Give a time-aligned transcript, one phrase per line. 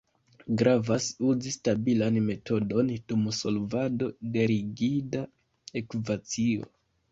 [0.59, 5.25] Gravas uzi stabilan metodon dum solvado de rigida
[5.85, 6.71] ekvacio.